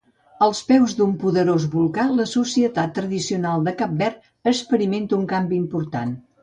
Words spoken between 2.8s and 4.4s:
tradicional de Cap Verd